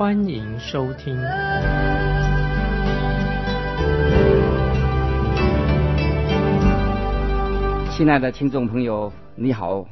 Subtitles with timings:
[0.00, 1.14] 欢迎收听。
[7.94, 9.86] 亲爱的听众朋友，你好，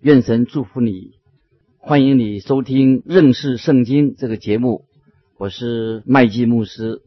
[0.00, 1.10] 愿神祝福你，
[1.76, 4.86] 欢迎你收听认识圣经这个节目，
[5.36, 7.02] 我是麦基牧师。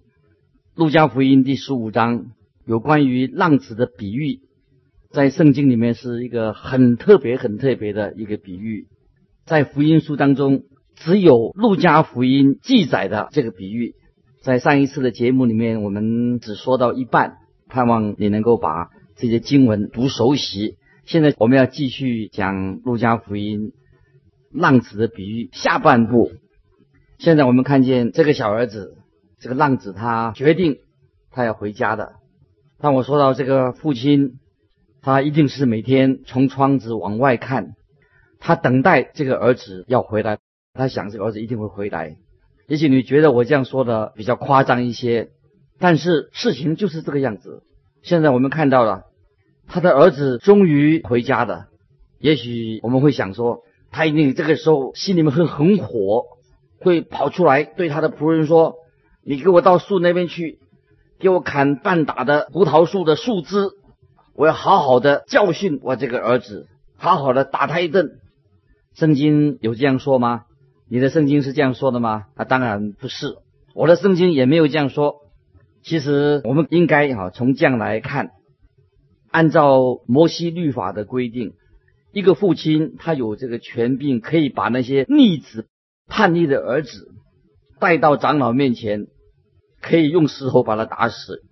[0.75, 2.27] 路加福音第十五章
[2.67, 4.41] 有关于浪子的比喻。
[5.09, 8.85] 在圣经里面是一个很特别、很特别的一个比喻，
[9.47, 10.65] 在福音书当中
[10.97, 13.95] 只有路加福音记载的这个比喻。
[14.41, 20.77] 在上一次的节目里面，我们只说到一半，盼望你能够把这些经文读熟悉。
[21.05, 23.71] 现在我们要继续讲路加福音
[24.51, 26.31] 浪子的比喻下半部。
[27.17, 28.97] 现在我们看见这个小儿子，
[29.39, 30.77] 这个浪子他决定
[31.31, 32.13] 他要回家的。
[32.79, 34.39] 当我说到这个父亲。
[34.99, 37.75] 他一定是每天从窗子往外看，
[38.39, 40.39] 他等待这个儿子要回来，
[40.77, 42.15] 他想这个儿子一定会回来。
[42.67, 45.29] 也许你觉得我这样说的比较夸张一些，
[45.79, 47.63] 但是事情就是这个样子。
[48.03, 49.03] 现在我们看到了
[49.67, 51.65] 他的儿子终于回家了。
[52.19, 56.25] 也许我们会想说，他一定这个时候心里面会很火，
[56.79, 58.75] 会跑出来对他的仆人说
[59.23, 60.59] ：“你给我到树那边去，
[61.19, 63.69] 给我砍半打的胡桃树的树枝。”
[64.35, 66.67] 我要好好的教训我这个儿子，
[66.97, 68.19] 好好的打他一顿。
[68.93, 70.45] 圣经有这样说吗？
[70.89, 72.25] 你的圣经是这样说的吗？
[72.35, 73.35] 啊，当然不是，
[73.73, 75.15] 我的圣经也没有这样说。
[75.83, 78.31] 其实我们应该哈从这样来看，
[79.29, 81.53] 按照摩西律法的规定，
[82.11, 85.67] 一个父亲他有这个权柄，可以把那些逆子、
[86.07, 87.11] 叛逆的儿子
[87.79, 89.07] 带到长老面前，
[89.81, 91.43] 可以用石头把他打死。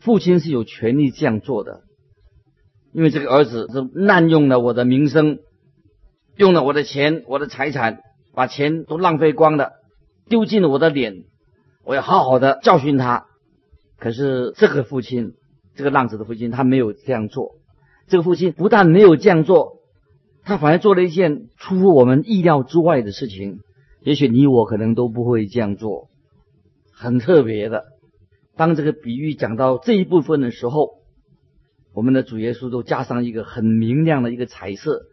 [0.00, 1.82] 父亲是有权利这样做的。
[2.92, 5.40] 因为这个儿子是滥用了我的名声，
[6.36, 8.00] 用了我的钱、我的财产，
[8.38, 9.72] 把钱都浪费光了，
[10.28, 11.24] 丢尽了我的脸。
[11.84, 13.26] 我要好好的教训他。
[13.98, 15.32] 可是这个父亲，
[15.74, 17.56] 这个浪子的父亲，他没有这样做。
[18.06, 19.78] 这个父亲不但没有这样做，
[20.44, 23.58] 他反而做了一件出乎我们意料之外的事情。
[24.02, 26.08] 也许你我可能都不会这样做，
[26.92, 27.86] 很特别的。
[28.56, 30.96] 当这个比喻讲到这一部分的时候。
[31.94, 35.06] 我们的主耶稣都加上一个很明亮的一个彩色，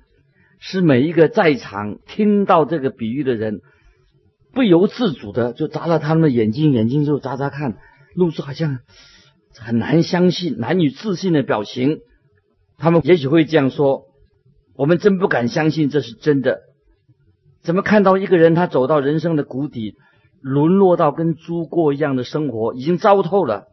[0.67, 3.61] 使每一个在场听到这个比喻的人
[4.51, 7.77] 不由自主的就眨了他们的眼睛，眼睛就眨眨看，
[8.15, 8.79] 露出好像
[9.59, 11.99] 很难相信、难以置信的表情。
[12.79, 14.05] 他们也许会这样说
[14.75, 16.61] ：“我们真不敢相信这是真的。
[17.61, 19.93] 怎么看到一个人他走到人生的谷底，
[20.41, 23.65] 沦落到跟猪过一样的生活，已经糟透了？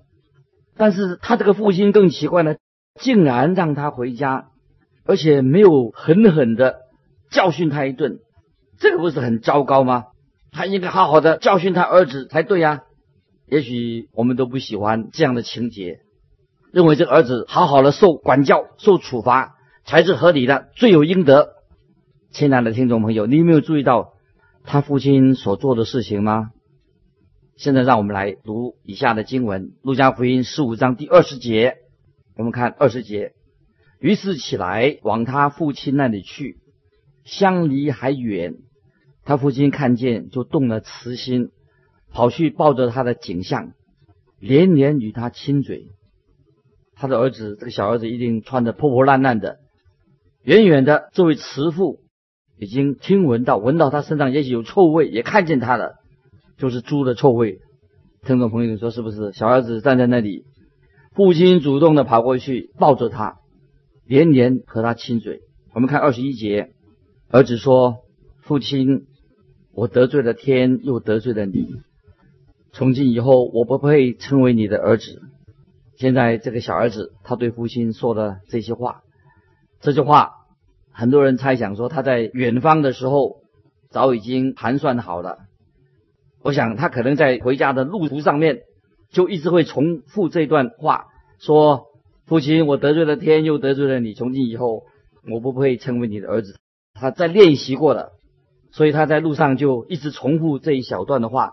[0.76, 2.56] 但是他这个父亲更奇怪呢。”
[3.00, 4.48] 竟然让他回家，
[5.06, 6.80] 而且没有狠狠的
[7.32, 8.20] 教训他一顿，
[8.78, 10.04] 这个不是很糟糕吗？
[10.52, 12.82] 他应该好好的教训他儿子才对呀。
[13.48, 16.00] 也许我们都不喜欢这样的情节，
[16.72, 21.54] 认为这个儿子好好的受管教、受处罚才是合理的、罪有应得。
[22.30, 24.12] 亲爱的听众朋友，你有没有注意到
[24.64, 26.50] 他父亲所做的事情吗？
[27.56, 31.76] 现在让我们来读以下的经文：《路加福音》十五章第二十节。
[32.36, 33.32] 我们看二十节，
[34.00, 36.61] 于是起来往他父亲那里去，
[37.24, 38.56] 相离还远。
[39.24, 41.50] 他父亲看见，就动了慈心，
[42.10, 43.72] 跑去抱着他的景象，
[44.40, 45.86] 连连与他亲嘴。
[46.94, 49.58] 他的儿子，这个小儿子一定穿得破破烂烂的。
[50.42, 52.00] 远远的，这位慈父
[52.58, 55.94] 已经听闻到，闻到他身上也许有臭味，也看见他了，
[56.58, 57.60] 就是猪的臭味。
[58.26, 59.32] 听众朋友，你说是不是？
[59.32, 60.44] 小儿子站在那里。
[61.14, 63.36] 父亲主动的跑过去抱着他，
[64.04, 65.42] 连连和他亲嘴。
[65.74, 66.71] 我们看二十一节，
[67.32, 68.02] 儿子说
[68.44, 69.06] ：“父亲，
[69.72, 71.66] 我得罪了天，又得罪了你。
[72.72, 75.22] 从今以后，我不配称为你的儿子。”
[75.96, 79.00] 现在这个小儿子他对父亲说的这些话，
[79.80, 80.32] 这句话
[80.90, 83.40] 很多人猜想说他在远方的时候
[83.88, 85.38] 早已经盘算好了。
[86.42, 88.60] 我想他可能在回家的路途上面。
[89.10, 91.06] 就一直会重复这段话，
[91.38, 91.84] 说
[92.24, 94.14] ：“父亲，我得罪了天，又得罪了你。
[94.14, 94.84] 从今以后，
[95.30, 96.56] 我不配成为你的儿子。”
[97.02, 98.12] 他在练习过了，
[98.70, 101.50] 所以他在路上就一直重复这一小段的话。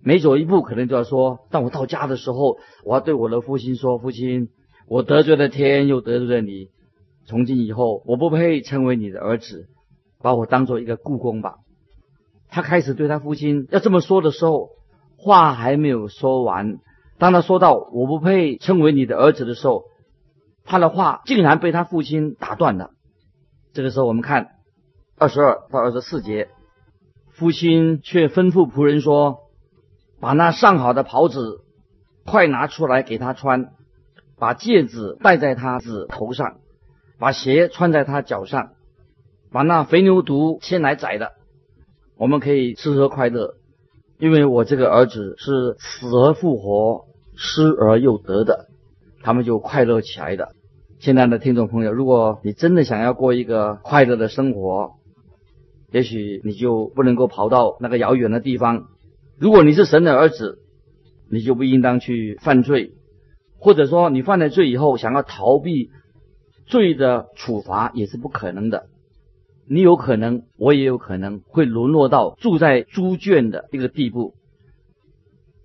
[0.00, 4.48] 每走一步，可能就要说：当我到家的时候，我要对我的父亲说：父亲，
[4.86, 6.68] 我得罪了天，又得罪了你。
[7.26, 9.66] 从今以后，我不配称为你的儿子，
[10.22, 11.56] 把我当做一个故宫吧。
[12.48, 14.70] 他开始对他父亲要这么说的时候，
[15.18, 16.78] 话还没有说完。
[17.18, 19.82] 当他说到“我不配称为你的儿子”的时候，
[20.64, 22.92] 他的话竟然被他父亲打断了。
[23.74, 24.52] 这个时候，我们看
[25.20, 26.48] 二十二到二十四节，
[27.32, 29.50] 父亲却吩咐仆人说
[30.18, 31.60] ：“把那上好的袍子
[32.24, 33.72] 快拿出来给他穿，
[34.38, 36.56] 把戒指戴在他子头上，
[37.18, 38.70] 把鞋穿在他脚上，
[39.52, 41.32] 把那肥牛犊牵来宰的，
[42.16, 43.56] 我们可以吃喝快乐，
[44.18, 47.04] 因为我这个儿子是死而复活。”
[47.42, 48.68] 失而又得的，
[49.22, 50.48] 他们就快乐起来的。
[50.98, 54.96] 亲爱的听众朋友，如果你真的想要过一个快乐的生活，
[55.90, 58.86] 也许你就不能够跑到那个遥远的地方。
[59.38, 60.58] 如果你是神的儿子，
[61.30, 62.92] 你就不应当去犯罪，
[63.58, 65.90] 或者说你犯了罪以后想要逃避
[66.66, 68.86] 罪的处罚也是不可能的。
[69.66, 74.34] 你有可能，我也有可能会沦落到住在猪圈的一个地步。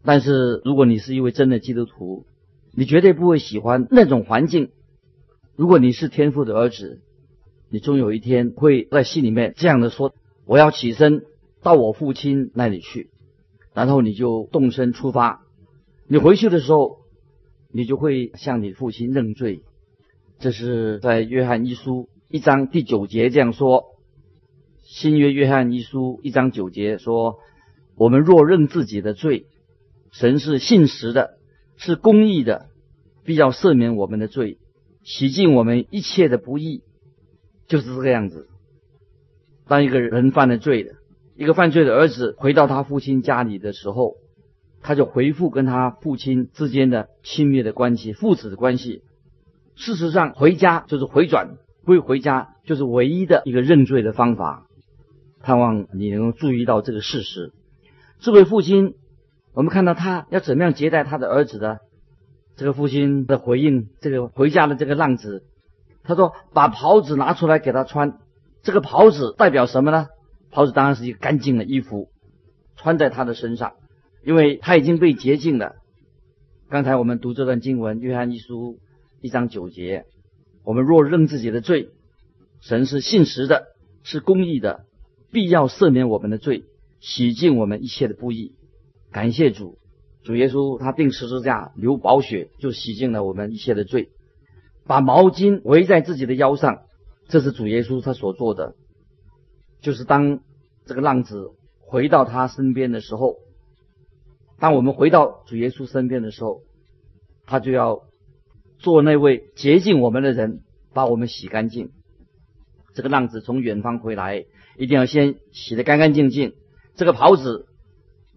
[0.04, 2.26] 但是，如果你是一位真的基督徒，
[2.72, 4.70] 你绝对不会喜欢那种环境。
[5.56, 7.02] 如果你是天父的儿子，
[7.76, 10.16] 你终有一天会在心里面这样的说
[10.48, 11.26] ：“我要起身
[11.62, 13.10] 到我父亲那里去。”
[13.76, 15.42] 然后你就动身出发。
[16.08, 17.00] 你回去的时候，
[17.74, 19.62] 你就会向你父亲认罪。
[20.40, 23.84] 这是在约翰一书一章第九节这样说
[24.82, 27.40] ：“新约约翰一书一章九节说，
[27.98, 29.48] 我们若认自己的罪。”
[30.14, 31.40] 神是信实的，
[31.76, 32.68] 是公义的，
[33.26, 34.60] 必要赦免我们的罪，
[35.04, 36.84] 洗净我们一切的不义，
[37.68, 38.48] 就是这个样子。
[39.68, 40.94] 当一个人犯了罪的，
[41.36, 44.18] 一个犯罪的儿子回到他父亲家里的时候，
[44.82, 49.02] 他就回复跟他父亲之间的亲密的关系，父子的关系。
[49.76, 54.68] 事实上，回家就是回转，归回家就是唯一的一个认罪的方法。
[55.42, 57.52] 盼望你能够注意到这个事实。
[58.20, 58.96] 这位父亲。
[59.58, 61.80] 我们看到他要怎么样接待他的儿子的，
[62.58, 65.46] 这个父亲的回应，这个回家的这个浪子，
[66.06, 68.20] 他说：“把袍子拿出来给他穿。
[68.64, 70.08] 这个袍子代表什么呢？
[70.52, 72.10] 袍子当然是一个干净的衣服，
[72.76, 73.74] 穿在他的身上，
[74.24, 75.74] 因为他已经被洁净了。
[76.70, 78.74] 刚才我们读这段经文，《约翰一书》
[79.22, 80.06] 一章九节：
[80.64, 81.90] 我们若认自己的罪，
[82.62, 83.68] 神是信实的，
[84.04, 84.86] 是公义的，
[85.32, 86.64] 必要赦免我们的罪，
[87.00, 88.54] 洗净我们一切的不义。”
[89.12, 89.78] 感谢主，
[90.24, 94.10] 主耶稣他定十字架流宝血，就洗净了我们一切的罪。
[94.88, 96.84] 把毛巾围在自己的腰上，
[97.28, 98.76] 这是主耶稣他所做的。
[99.82, 100.40] 就是当
[100.86, 103.36] 这个浪子回到他身边的时候，
[104.60, 106.62] 当我们回到主耶稣身边的时候，
[107.46, 108.04] 他就要
[108.80, 110.62] 做那位洁净我们的人，
[110.94, 111.92] 把我们洗干净。
[112.94, 114.46] 这个浪子从远方回来，
[114.78, 116.54] 一定要先洗得干干净净。
[116.96, 117.68] 这个袍子。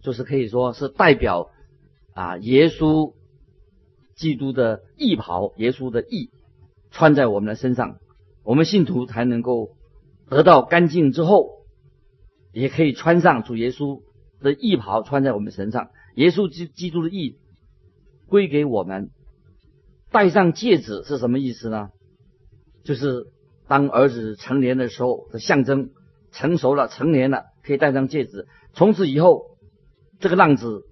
[0.00, 1.50] 就是可以说是代表
[2.14, 3.14] 啊，耶稣
[4.14, 6.30] 基督的义袍，耶稣的义
[6.90, 7.98] 穿在我们的身上，
[8.44, 9.76] 我们信徒才能够
[10.28, 11.64] 得到干净之后，
[12.52, 14.02] 也可以穿上主耶稣
[14.40, 15.90] 的义袍穿在我们身上。
[16.14, 17.38] 耶稣基基督的义
[18.26, 19.10] 归给我们，
[20.10, 21.90] 戴上戒指是什么意思呢？
[22.84, 23.26] 就是
[23.66, 25.90] 当儿子成年的时候的象征，
[26.32, 29.46] 成熟了，成年了，可以戴上戒指，从此以后。
[30.20, 30.82] 这个浪子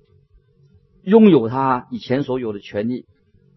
[1.03, 3.07] 拥有他以前所有的权利，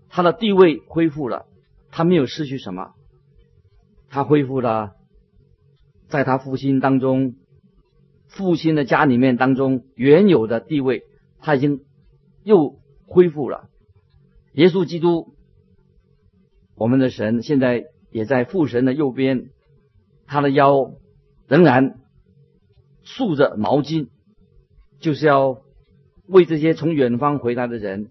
[0.09, 1.45] 他的地位恢复了，
[1.91, 2.93] 他没有失去什么，
[4.09, 4.95] 他恢复了
[6.07, 7.35] 在他父亲当中，
[8.27, 11.03] 父亲的家里面当中原有的地位，
[11.39, 11.81] 他已经
[12.43, 13.69] 又恢复了。
[14.53, 15.33] 耶稣基督，
[16.75, 19.49] 我们的神现在也在父神的右边，
[20.25, 20.93] 他的腰
[21.47, 21.99] 仍然
[23.03, 24.09] 束着毛巾。
[24.99, 25.61] 就是要
[26.27, 28.09] 为这些从远方回来的人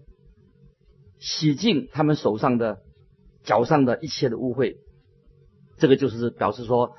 [1.19, 2.81] 洗净他们手上的、
[3.49, 4.77] 脚上的一切的污秽。
[5.79, 6.93] 这个就是表示说，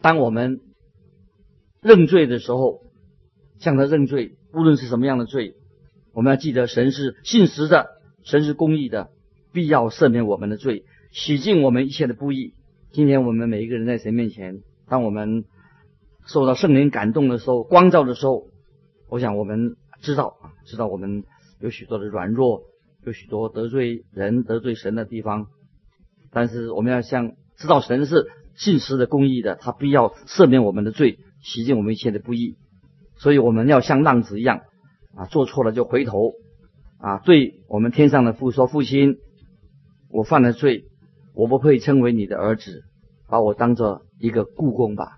[0.00, 0.60] 当我们
[1.82, 2.82] 认罪的时候，
[3.58, 5.56] 向他认罪，无论是什么样的罪，
[6.12, 7.88] 我们要记得神是信实的，
[8.22, 9.10] 神是公义的，
[9.52, 12.54] 必要赦免我们的罪，洗净我们一切的不义。
[12.92, 15.44] 今天我们每一个人在神面前，当我们
[16.24, 18.46] 受到圣灵感动的时候、光照的时候。
[19.08, 21.22] 我想我们知道啊，知道我们
[21.60, 22.62] 有许多的软弱，
[23.04, 25.46] 有许多得罪人、得罪神的地方。
[26.36, 28.26] 但是我们要像知道神是
[28.56, 32.58] 信实的、公义的，他必要赦免我们的罪，洗净我们一切的不义。
[33.16, 34.60] 所以我们要像浪子一样，
[35.16, 36.34] 啊做错了就回头
[36.98, 39.16] 啊，对我们天上的父说：“父亲，
[40.10, 40.84] 我犯了罪，
[41.34, 42.82] 我不配称为你的儿子，
[43.30, 45.16] 把我当做一个故宫吧。”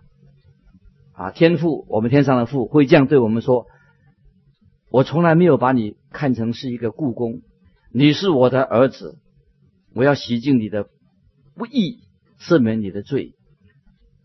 [1.14, 3.66] 啊，天父，我们天上的父会这样对我们说
[4.88, 7.40] ：“我从来没有把你看成是一个故宫，
[7.92, 9.18] 你是我的儿子，
[9.96, 10.86] 我要洗净你的
[11.58, 12.04] 不义，
[12.40, 13.34] 赦免你的罪，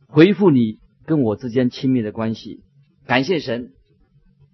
[0.08, 2.62] 回复你跟我之间亲密的关系。”
[3.08, 3.74] 感谢神，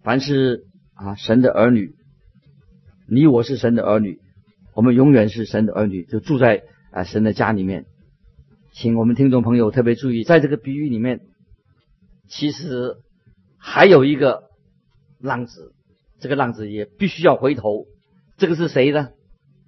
[0.02, 1.94] 凡是啊神的儿女，
[3.08, 4.20] 你我是神的儿女，
[4.74, 7.86] 我们永远是神的儿女，就住在啊神的家里面。
[8.72, 11.20] 请我们听众朋友特别注意，在这个比喻里面，
[12.30, 12.96] 其实
[13.58, 14.44] 还有一个
[15.20, 15.74] 浪子，
[16.20, 17.86] 这个浪子也必须要回头。
[18.38, 19.10] 这个是谁呢？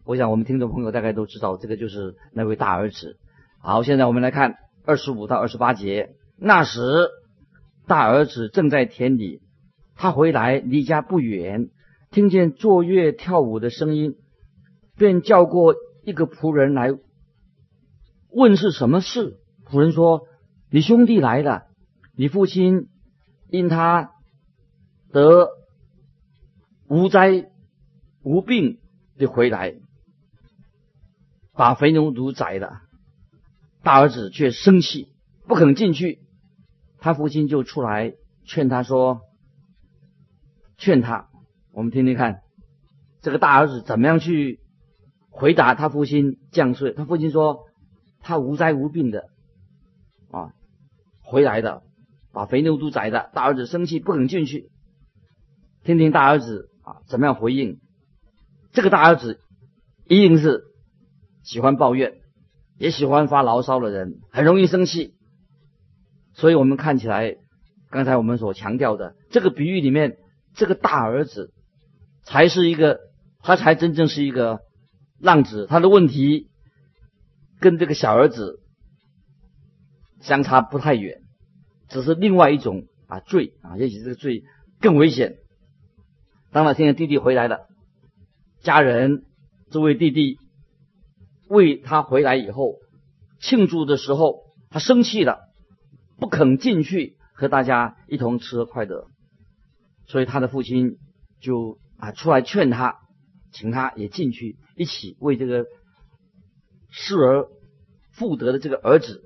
[0.06, 3.18] 我想我们听众朋友大概都知道，这个就是那位大儿子。
[3.60, 4.56] 好，现在我们来看
[4.86, 7.10] 二十五到二十八节，那时。
[7.88, 9.42] 大儿子正在田里，
[9.96, 11.72] 他回来离家不远，
[12.10, 14.16] 听见坐月跳舞的声音，
[14.96, 16.92] 便叫过一个仆人来
[18.30, 19.40] 问是什么事。
[19.66, 20.22] 仆人说
[20.72, 21.64] ：“你兄弟来了，
[22.16, 22.88] 你父亲
[23.50, 24.12] 因他
[25.12, 25.50] 得
[26.88, 27.50] 无灾
[28.24, 28.78] 无病
[29.18, 29.74] 的回来，
[31.62, 32.82] 把肥牛犊宰了。”
[33.86, 35.10] 大儿子却生气，
[35.48, 36.18] 不肯进去。
[36.98, 38.16] 他父亲就出来
[38.46, 39.22] 劝他说
[40.76, 41.30] ：“劝他，
[41.72, 42.42] 我们听听看，
[43.22, 44.60] 这个大儿子怎么样去
[45.30, 46.94] 回答他父亲降税？
[46.94, 47.60] 他父亲说
[48.22, 49.30] 他无灾无病的
[50.32, 50.54] 啊，
[51.22, 51.84] 回来的，
[52.32, 53.30] 把肥牛都宰的。
[53.36, 54.72] 大儿子生气不肯进去，
[55.84, 57.80] 听听大儿子啊怎么样回应？
[58.72, 59.40] 这个大儿子
[60.06, 60.64] 一定是
[61.44, 62.14] 喜欢抱怨，
[62.78, 65.14] 也喜欢发牢骚的人，很容易生气。”
[66.34, 67.36] 所以我们看起来，
[67.90, 70.18] 刚才我们所强调的这个比喻里面，
[70.56, 71.52] 这个大儿子
[72.24, 73.00] 才是一个，
[73.40, 74.60] 他才真正是一个
[75.20, 75.68] 浪子。
[75.68, 76.50] 他的问题
[77.60, 78.62] 跟这个小儿子
[80.22, 81.22] 相差不太远，
[81.90, 84.44] 只是另外一种啊罪啊，也许这个罪
[84.80, 85.36] 更危险。
[86.52, 87.68] 当然，现在弟弟回来了，
[88.62, 89.26] 家人
[89.70, 90.38] 这位弟弟
[91.52, 92.78] 为他回来以后
[93.42, 95.40] 庆祝的时候，他生气了。
[96.18, 99.08] 不肯进去和大家一同吃快乐，
[100.06, 100.98] 所以他的父亲
[101.42, 103.00] 就啊出来劝他，
[103.52, 105.66] 请他也进去一起为这个
[106.92, 107.48] 失而
[108.12, 109.24] 复得的这个儿子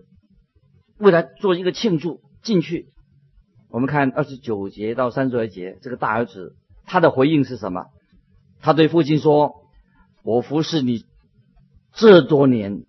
[0.98, 2.22] 为他做一个庆祝。
[2.41, 2.94] 进去，
[3.70, 6.55] 我们看二十九节到三十二节，这个大儿子
[6.86, 7.88] 他的回应是什么？
[8.62, 9.53] 他对父亲说
[10.24, 11.03] ：“我服侍你
[11.96, 12.86] 这多年，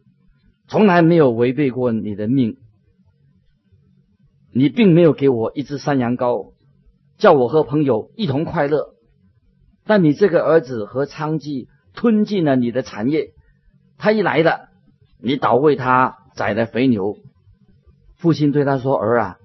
[0.68, 2.58] 从来没有违背过你的命。”
[4.52, 6.54] 你并没有给我一只山羊羔，
[7.18, 8.94] 叫我和朋友一同快乐。
[9.84, 13.34] 但你这个儿子和娼妓吞尽了你的产业。
[13.98, 14.70] 他一来了，
[15.20, 17.18] 你倒为他宰了肥牛。
[18.16, 19.36] 父亲对他说：“儿啊，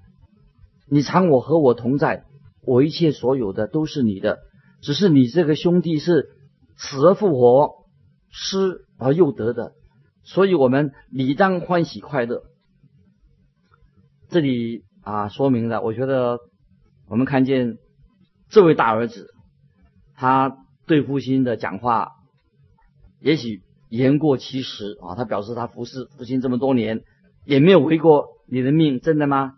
[0.88, 2.24] 你常我和我同在，
[2.64, 4.38] 我一切所有的都是你的。
[4.80, 6.30] 只是你这个兄弟是
[6.76, 7.84] 死而复活，
[8.30, 9.72] 失而又得的，
[10.22, 12.44] 所以我们理当欢喜快乐。”
[14.30, 14.84] 这里。
[15.04, 16.38] 啊，说明了，我觉得
[17.08, 17.78] 我们看见
[18.48, 19.34] 这位大儿子，
[20.14, 22.12] 他对父亲的讲话，
[23.18, 25.16] 也许言过其实啊。
[25.16, 27.02] 他表示他服侍父亲这么多年，
[27.44, 29.54] 也没有违过你的命，真的吗？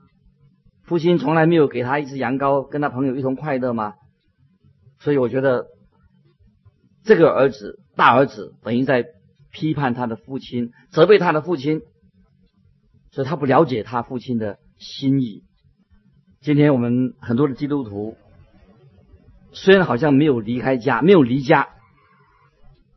[0.85, 3.97] 父亲从来没有给他一只羊羔，跟他朋友一同快乐吗？
[4.99, 5.67] 所以我觉得
[7.03, 9.05] 这个儿子，大儿子等于在
[9.55, 11.81] 批判他的父亲，责备他的父亲，
[13.11, 14.59] 所以他不了解他父亲的。
[14.77, 15.45] 心意。
[16.41, 18.17] 今天我们很多的基督徒，
[19.53, 21.69] 虽然好像没有离开家，没有离家，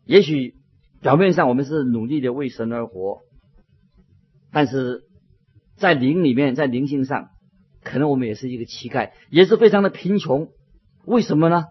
[0.05, 0.55] 也许
[1.01, 3.21] 表面上我们是努力的为神而活，
[4.51, 5.03] 但是
[5.75, 7.29] 在灵里面，在灵性上，
[7.83, 10.49] 可能我们也是一个乞丐，也是非常的贫穷。
[11.05, 11.65] 为什么呢？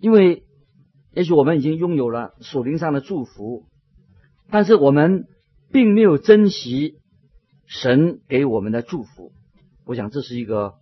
[0.00, 0.42] 因为
[1.14, 3.66] 也许我们已经拥有了属灵上的祝福，
[4.50, 5.26] 但是我们
[5.70, 6.96] 并没有珍惜。
[7.64, 9.32] 神给我们的祝福，
[9.86, 10.74] 我想这是一个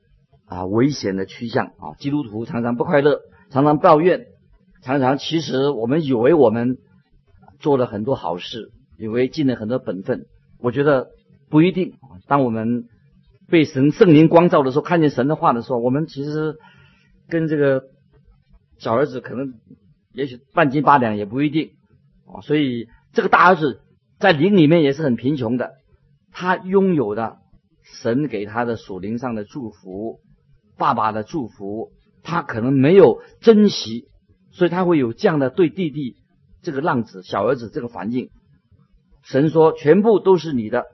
[0.47, 1.95] 啊危险的趋向啊。
[2.01, 4.27] 基督徒常常不快乐，常常抱怨，
[4.83, 6.79] 常常其实我们以为我们
[7.61, 10.27] 做了很多好事，以为尽了很多本分。
[10.59, 11.11] 我觉得
[11.49, 11.93] 不一定。
[12.27, 12.87] 当我们
[13.47, 16.57] 被神圣灵光照的时候，看见神的话的时候，我们其实
[17.29, 17.85] 跟这个
[18.79, 19.55] 小儿子可能
[20.13, 21.71] 也许半斤八两也不一定
[22.27, 22.41] 啊。
[22.41, 23.83] 所以这个大儿子
[24.19, 25.75] 在灵里面也是很贫穷的。
[26.33, 27.39] 他拥有的
[27.83, 30.21] 神给他的属灵上的祝福，
[30.77, 31.91] 爸爸的祝福，
[32.23, 34.09] 他可能没有珍惜，
[34.53, 36.17] 所以他会有这样的对弟弟
[36.63, 38.31] 这个浪子小儿子这个反应。
[39.23, 40.87] 神说：“全部都是你的，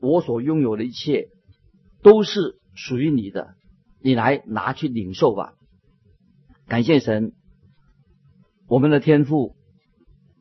[0.00, 1.28] 我所拥有的一切
[2.02, 3.54] 都是属于你的，
[4.00, 5.54] 你来拿去领受吧。”
[6.68, 7.32] 感谢神，
[8.68, 9.55] 我们的天赋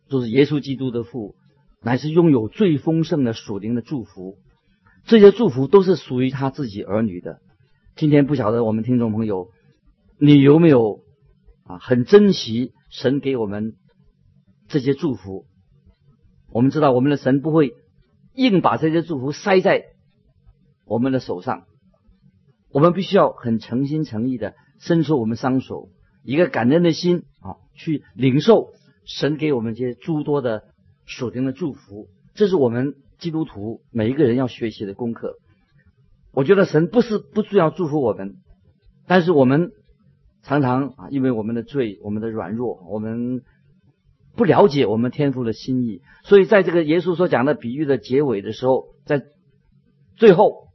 [0.10, 1.36] 就是耶稣基督的父，
[1.82, 4.38] 乃是拥有最丰盛的属灵的祝福。
[5.06, 7.40] 这些祝福都是属于他自己儿女的。
[7.96, 9.50] 今天不晓得我们听众朋友，
[10.20, 11.02] 你有没有
[11.64, 13.76] 啊很珍惜神给我们
[14.68, 15.46] 这些祝福？
[16.50, 17.74] 我们知道我们的神不会
[18.34, 19.84] 硬把这些祝福塞在
[20.86, 21.66] 我们的手上，
[22.70, 25.90] 我们必须要很诚心诚意的伸出我们双手。
[26.24, 28.74] 一个感恩的心啊，去领受
[29.06, 30.64] 神给我们这些诸多的
[31.06, 35.36] 属灵的祝福，这是我们基督徒每一个人要学习的功课。
[36.32, 38.36] 我觉得神不是不需要祝福我们，
[39.08, 39.72] 但是我们
[40.44, 43.42] 常常啊，因为我们的罪、我们的软弱，我们
[44.36, 49.24] 不了解我们天父的心意，所以在这个耶稣所讲的比喻的结尾的时候，在
[50.16, 50.68] 最后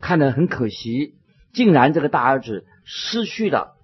[0.00, 1.16] 看得很可惜，
[1.52, 3.74] 竟然这个大儿子失去了。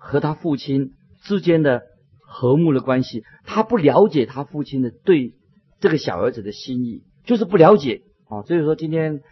[0.00, 1.82] 和他父亲之间的
[2.30, 5.32] 和睦的关系，他不了解他父亲的对
[5.80, 8.42] 这个小儿子的心意，就是不了解啊。
[8.42, 9.22] 所以说，今天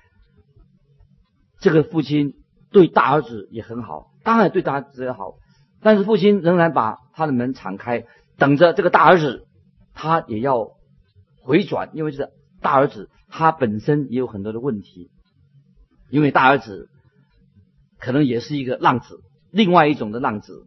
[1.60, 2.32] 这个父亲
[2.70, 5.34] 对大儿子也很好，当然对大儿子也好，
[5.82, 8.06] 但是父亲仍然把他的门敞开，
[8.38, 9.46] 等着这个大儿子，
[9.92, 10.70] 他也要
[11.42, 12.30] 回转，因为这个
[12.62, 15.10] 大儿子他本身也有很多的问题，
[16.08, 16.88] 因为大儿子
[17.98, 19.20] 可能也是一个浪子。
[19.50, 20.66] 另外一种的浪子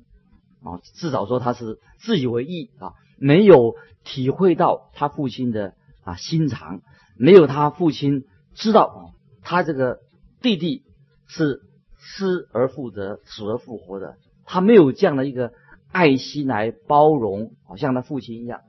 [0.63, 5.73] 啊，至少说他是自以为意啊，没有体会到他父亲的
[6.03, 6.81] 啊心肠，
[7.17, 8.99] 没有他父亲知道啊，
[9.41, 9.99] 他这个
[10.41, 10.83] 弟弟
[11.27, 11.61] 是
[11.97, 15.53] 失而复得、死而复活的，他没有这样的一个
[15.91, 18.61] 爱心来包容，好像他父亲一样，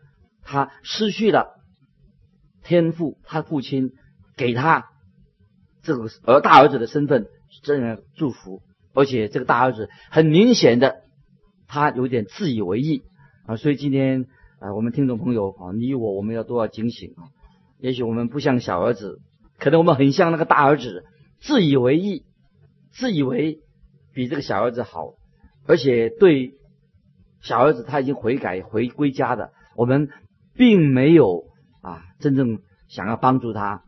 [0.42, 1.60] 他失去了
[2.62, 3.92] 天赋，他父亲
[4.36, 4.90] 给他
[5.82, 7.26] 这个儿大儿子的身份，
[7.62, 8.62] 真人祝福。
[8.92, 11.04] 而且这个大儿子很明显的，
[11.72, 13.04] 他有点自以为意
[13.46, 14.26] 啊，所以今天
[14.58, 17.30] 啊，我们听众朋友啊，你我我们要都要警醒啊。
[17.78, 19.20] 也许我们不像小儿子，
[19.56, 21.04] 可能我们很像那个大儿子，
[21.38, 22.24] 自以为意，
[22.90, 23.60] 自以为
[24.12, 25.14] 比这个小儿子好，
[25.64, 26.54] 而且对
[27.40, 30.08] 小儿子他已经悔改回归家的，我们
[30.54, 31.44] 并没有
[31.82, 33.84] 啊真正想要帮助他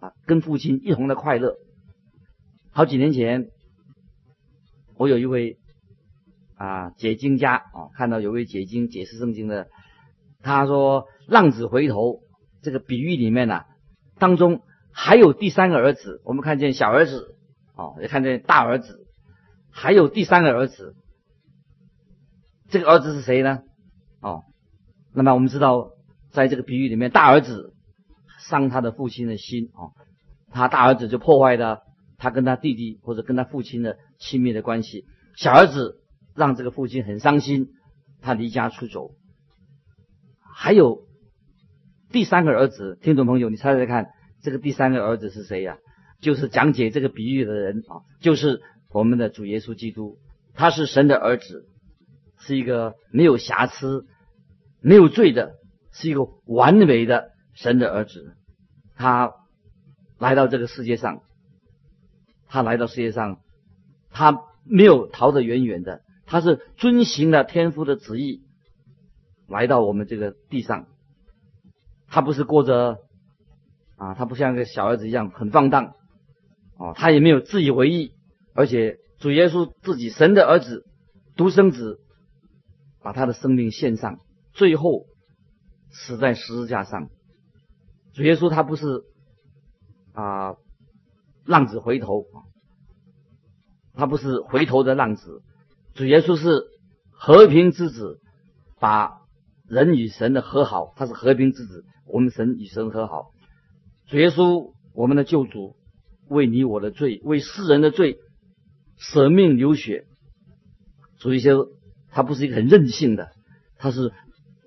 [0.00, 1.56] 啊，跟父亲一同的快乐。
[2.70, 3.50] 好几年前。
[4.98, 5.58] 我有一位
[6.56, 9.68] 啊解经家啊，看到有位解经解释圣经的，
[10.42, 12.20] 他说浪子回头
[12.62, 13.62] 这个比喻里面呢，
[14.18, 17.36] 当中还有第三个儿子，我们看见小儿子
[17.74, 19.06] 哦，也看见大儿子，
[19.70, 20.94] 还有第三个儿子，
[22.68, 23.60] 这个儿子是谁呢？
[24.20, 24.44] 哦，
[25.14, 25.90] 那么我们知道，
[26.30, 27.74] 在这个比喻里面，大儿子
[28.38, 29.92] 伤他的父亲的心哦，
[30.50, 31.82] 他大儿子就破坏了
[32.18, 33.98] 他跟他弟弟或者跟他父亲的。
[34.18, 35.04] 亲密的关系，
[35.36, 36.00] 小儿子
[36.36, 37.70] 让这个父亲很伤心，
[38.20, 39.10] 他离家出走。
[40.54, 41.06] 还有
[42.10, 44.08] 第三个儿子，听众朋友，你猜猜看，
[44.42, 45.78] 这个第三个儿子是谁呀？
[46.20, 50.18] 就是讲解这个比喻的人啊，就是我们的主耶稣基督，
[50.54, 51.68] 他是神的儿子，
[52.38, 54.06] 是一个没有瑕疵、
[54.80, 55.54] 没有罪的，
[55.92, 58.36] 是一个完美的神的儿子。
[58.94, 59.32] 他
[60.18, 61.22] 来到这个世界上，
[62.46, 63.40] 他来到世界上。
[64.18, 68.42] 他没有逃得远远的，他是遵行了天父的旨意，
[69.48, 70.86] 来到我们这个地上。
[72.08, 72.98] 他不是过着
[73.96, 75.94] 啊，他不像个小儿子一样很放荡，
[76.78, 78.12] 哦，他也没有自以为意，
[78.54, 80.84] 而且主耶稣自己神的儿子
[81.36, 82.00] 独生子，
[83.00, 84.18] 把他的生命献上，
[84.52, 85.06] 最后
[85.90, 87.08] 死在十字架上。
[88.12, 89.02] 主耶稣他不是
[90.12, 90.54] 啊
[91.44, 92.24] 浪子回头。
[93.98, 95.40] 他不是回头的浪子，
[95.96, 96.64] 主耶稣是
[97.10, 98.20] 和平之子，
[98.78, 99.22] 把
[99.66, 103.30] 人与神的和好，他是和平之子，我们神与神和好。
[104.06, 105.74] 主耶稣，我们的救主，
[106.28, 108.18] 为你我的罪，为世人的罪
[108.98, 110.04] 舍命流血。
[111.18, 111.70] 主耶稣
[112.10, 113.30] 他不是一个很任性的，
[113.78, 114.12] 他是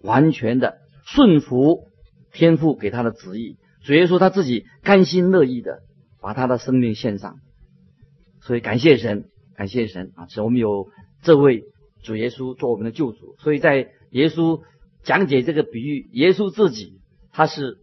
[0.02, 1.89] 完全的顺服
[2.34, 3.58] 天父给他的旨意。
[3.84, 5.84] 主耶稣他自己甘心乐意的
[6.22, 7.38] 把他的生命献上。
[8.42, 10.26] 所以感谢神，感谢神啊！
[10.28, 10.88] 使我们有
[11.22, 11.64] 这位
[12.04, 13.36] 主耶稣做我们的救主。
[13.40, 14.62] 所以在耶稣
[15.04, 17.00] 讲解这个比喻，耶稣自己
[17.32, 17.78] 他是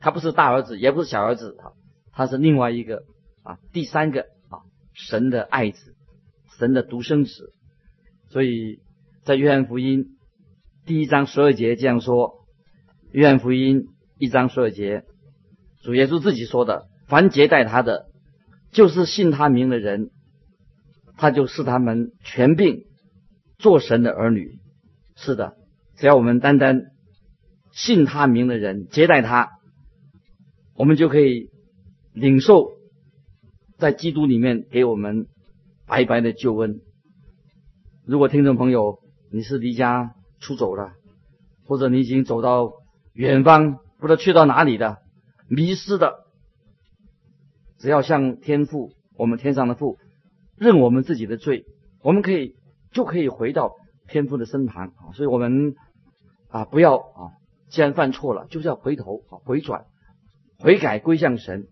[0.00, 1.72] 他不是大儿子，也不是小儿子啊，
[2.12, 3.04] 他是另外一个
[3.42, 4.60] 啊第三个啊
[4.92, 5.94] 神的爱子，
[6.58, 6.72] 神。
[6.72, 7.52] 的独生子。
[8.28, 8.80] 所以
[9.24, 10.16] 在约翰福音
[10.86, 12.46] 第一章十二节这样说：
[13.12, 15.04] 约翰福音一章十二节，
[15.82, 18.06] 主耶稣自己说的：“凡接待他的，
[18.70, 20.10] 就是信他名的人，
[21.16, 22.84] 他就是他们全并
[23.58, 24.58] 做神的儿女。”
[25.16, 25.56] 是的，
[25.96, 26.86] 只要我们单单
[27.72, 29.50] 信他名的人接待他，
[30.74, 31.50] 我们就可以
[32.12, 32.72] 领受
[33.78, 35.26] 在基督里面给我们
[35.86, 36.80] 白白的救恩。
[38.04, 38.98] 如果听众朋友
[39.30, 40.92] 你是离家出走了，
[41.64, 42.72] 或者你已经走到
[43.12, 44.98] 远方，不知道去到哪里的，
[45.48, 46.24] 迷失的，
[47.78, 49.98] 只要向天父，我们天上的父，
[50.64, 51.64] 认我们自己的罪，
[52.02, 52.56] 我们可以
[52.90, 53.74] 就可以回到
[54.08, 55.12] 天父的身旁啊。
[55.14, 55.74] 所以我们
[56.48, 57.36] 啊，不要啊，
[57.68, 59.84] 既然犯错了，就是要回头啊，回转，
[60.58, 61.66] 悔改归向神。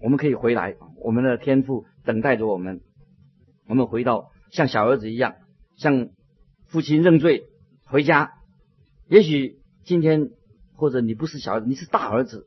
[0.00, 2.80] 我们可以回来，我们的天父等待着我们，
[3.68, 4.30] 我们回到。
[4.50, 5.34] 像小儿子一样，
[5.76, 6.08] 向
[6.68, 7.44] 父亲认罪，
[7.84, 8.32] 回家。
[9.06, 10.30] 也许今天
[10.74, 12.46] 或者你不是小儿子，你是大儿子，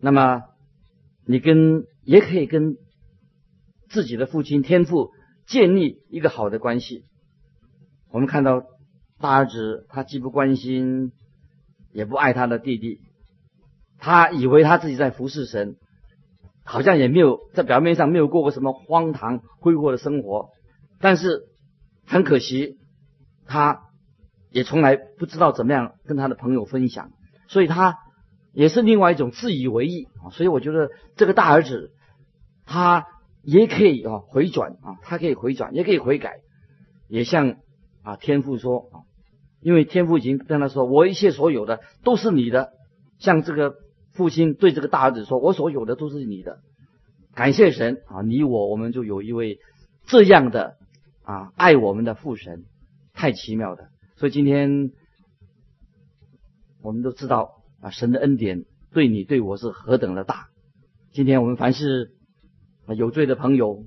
[0.00, 0.42] 那么
[1.24, 2.74] 你跟也可以跟
[3.90, 5.10] 自己的父亲天父
[5.46, 7.04] 建立一个好的关系。
[8.10, 8.62] 我们看到
[9.20, 11.12] 大儿子，他既不关心，
[11.92, 13.00] 也不爱他的弟弟，
[13.98, 15.76] 他以为他自己在服侍神，
[16.64, 20.50] 好像也没有在表面上没有过过什么荒唐挥霍的生活。
[21.00, 21.48] 但是
[22.06, 22.78] 很可惜，
[23.46, 23.80] 他
[24.50, 27.10] 也从来不知道怎么样跟他的朋友分享，
[27.48, 27.96] 所以他
[28.52, 30.30] 也是另外一种自以为意啊。
[30.30, 31.92] 所以我觉得这个大儿子
[32.64, 33.06] 他
[33.42, 36.40] 也可以啊回转啊，他可以回转，也可以悔改，
[37.08, 37.56] 也向
[38.02, 38.96] 啊天父说啊，
[39.60, 42.72] 因为天父已经跟他说：“我一切所有的都是你的。”
[43.18, 43.74] 像这个
[44.12, 46.60] 父亲对这个大儿子说：“我所有的都是你的。”
[47.34, 49.58] 感谢神啊，你我我们就有一位
[50.06, 50.76] 这样的。
[51.22, 52.64] 啊，爱我们的父神，
[53.12, 53.90] 太奇妙的。
[54.16, 54.90] 所以今天
[56.82, 60.48] 我们都知道啊，神的恩典对你对我是何等的大。
[61.12, 62.10] 今天我们凡是
[62.96, 63.84] 有罪的朋友，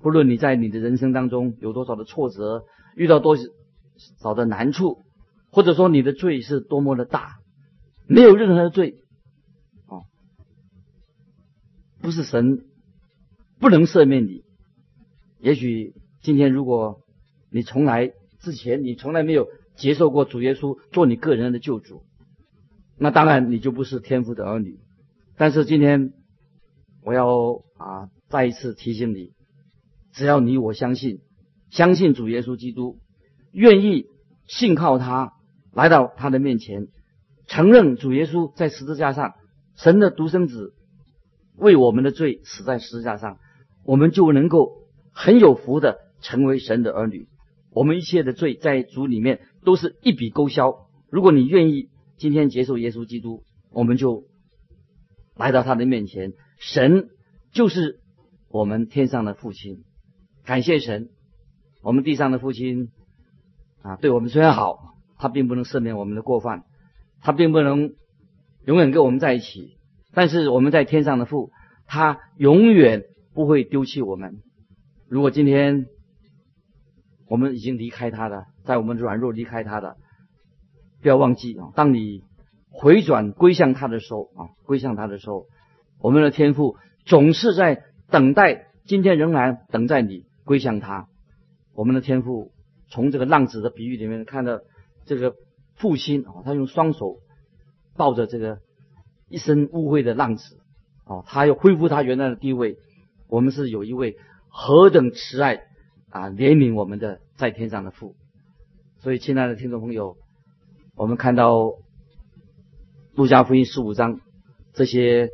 [0.00, 2.64] 不论你在你的人生当中有多少的挫折，
[2.96, 3.36] 遇到多
[4.20, 5.04] 少的难处，
[5.50, 7.38] 或者说你的罪是多么的大，
[8.06, 8.96] 没有任何的罪
[9.86, 10.04] 啊，
[12.00, 12.64] 不是神
[13.58, 14.44] 不能赦免你，
[15.40, 15.94] 也许。
[16.22, 17.02] 今天，如果
[17.52, 22.02] 你从来之前你从来没有接受过主耶稣做你个人的救主，
[22.98, 24.80] 那当然你就不是天父的儿女。
[25.36, 26.12] 但是今天
[27.06, 29.32] 我要啊再一次提醒你，
[30.12, 31.20] 只要你我相信，
[31.70, 32.98] 相信主耶稣基督，
[33.52, 34.06] 愿意
[34.48, 35.32] 信靠他，
[35.72, 36.88] 来到他的面前，
[37.46, 39.34] 承认主耶稣在十字架上
[39.76, 40.74] 神的独生子
[41.56, 43.38] 为我们的罪死在十字架上，
[43.84, 44.72] 我们就能够
[45.12, 46.04] 很有福的。
[46.22, 47.28] 成为神的儿女，
[47.70, 50.88] 我们一切的罪在主里面都是一笔勾销。
[51.10, 54.24] 如果你愿意今天接受耶稣基督，我们就
[55.36, 56.32] 来到他的面前。
[56.56, 57.10] 神
[57.52, 58.00] 就是
[58.48, 59.84] 我们天上的父亲，
[60.44, 61.10] 感谢神。
[61.82, 62.90] 我们地上的父亲
[63.82, 66.64] 啊，对我们虽然好，他并不能赦免我们的过犯，
[67.20, 67.94] 他并不能
[68.64, 69.76] 永远跟我们在一起。
[70.12, 71.52] 但是我们在天上的父，
[71.86, 74.40] 他永远不会丢弃我们。
[75.08, 75.86] 如果今天，
[77.28, 79.96] 我们已经离开他了，在我们软弱离开他的，
[81.02, 81.70] 不要忘记啊！
[81.76, 82.22] 当你
[82.70, 85.46] 回转归向他的时候啊，归向他的时候，
[85.98, 91.08] 我们的天父总是在等待，今天仍然等待你归向他。
[91.74, 92.52] 我们的天父
[92.88, 94.60] 从这个浪子的比喻里面看到，
[95.04, 95.34] 这个
[95.74, 97.18] 父亲啊，他用双手
[97.96, 98.60] 抱着这个
[99.28, 100.58] 一身污秽的浪子
[101.04, 102.78] 啊，他要恢复他原来的地位。
[103.28, 104.16] 我们是有一位
[104.48, 105.62] 何等慈爱！
[106.10, 108.14] 啊，怜悯我们的在天上的父。
[109.00, 110.16] 所以，亲爱的听众朋友，
[110.94, 111.56] 我们看到
[113.14, 114.20] 《路加福音》十五章
[114.72, 115.28] 这些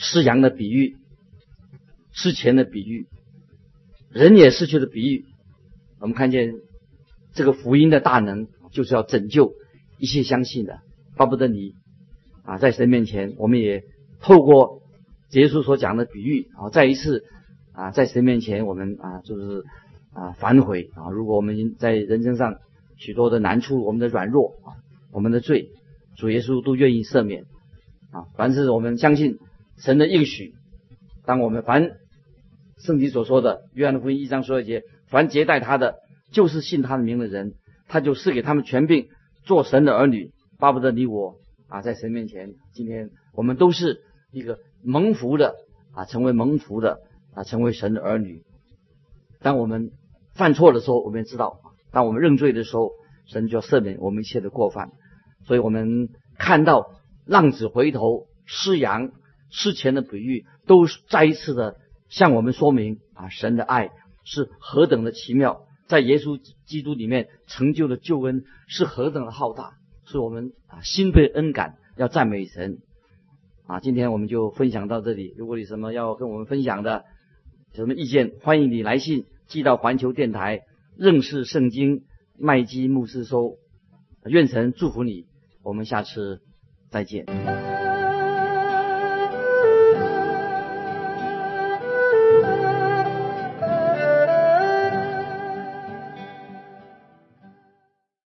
[0.00, 0.96] 失羊的比喻、
[2.10, 3.06] 失钱的比喻、
[4.08, 5.26] 人也失去的比喻，
[6.00, 6.54] 我们看见
[7.34, 9.52] 这个福音的大能，就是要拯救
[9.98, 10.80] 一切相信的。
[11.16, 11.74] 巴不得你
[12.44, 13.84] 啊，在神面前，我们也
[14.20, 14.80] 透过
[15.32, 17.24] 耶稣所讲的比喻啊，再一次
[17.72, 19.64] 啊，在神面前，我们啊，就是。
[20.12, 21.08] 啊，反悔啊！
[21.12, 22.56] 如果我们在人生上
[22.96, 24.74] 许多的难处，我们的软弱啊，
[25.12, 25.70] 我们的罪，
[26.16, 27.44] 主耶稣都愿意赦免
[28.10, 28.26] 啊。
[28.34, 29.38] 凡是我们相信
[29.80, 30.54] 神的应许，
[31.24, 31.92] 当我们凡
[32.78, 35.96] 圣经所说的约翰福音一章十二节，凡接待他的，
[36.30, 37.54] 就是信他的名的人，
[37.88, 39.08] 他就赐给他们权柄，
[39.42, 40.32] 做神的儿女。
[40.58, 41.36] 巴不得你我
[41.68, 45.54] 啊，在神面前，今天我们都是一个蒙福的
[45.94, 47.00] 啊，成为蒙福的
[47.32, 48.42] 啊，成为神的儿女。
[49.40, 49.92] 当我们
[50.34, 51.58] 犯错的时候，我们知道，
[51.90, 52.90] 当我们认罪的时候，
[53.26, 54.90] 神就要赦免我们一切的过犯。
[55.46, 59.12] 所以我们看到浪子回头、失羊、
[59.50, 61.76] 事前的比喻，都再一次的
[62.08, 63.90] 向我们说明啊，神的爱
[64.24, 69.74] 是何等的奇妙，在耶稣基督里面成就的救恩是何等的浩大，
[70.06, 72.78] 是我们啊心被恩感，要赞美神。
[73.66, 75.32] 啊，今天我们就分享到这里。
[75.36, 77.04] 如果你什么要跟我们分享的，
[77.72, 80.62] 有什么意见，欢迎你来信寄到环球电台
[80.96, 82.02] 认识圣经
[82.36, 83.58] 麦基牧师收。
[84.24, 85.26] 愿神祝福你，
[85.62, 86.42] 我们下次
[86.90, 87.69] 再见。